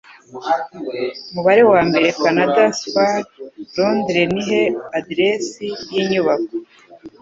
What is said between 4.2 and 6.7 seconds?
Nihe Aderesi Yinyubako?